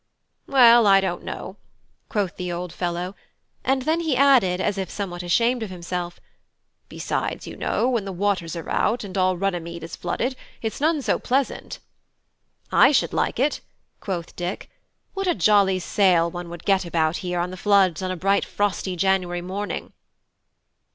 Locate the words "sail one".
15.77-16.49